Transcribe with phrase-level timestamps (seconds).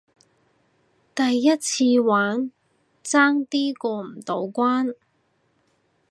[1.13, 2.51] 第一次玩，
[3.03, 4.95] 爭啲過唔到關